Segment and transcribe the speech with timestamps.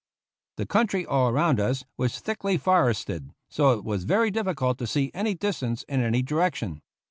[0.57, 4.87] The country all around us was thickly forested, so that it was very difficult to
[4.87, 6.81] see any distance in any direction.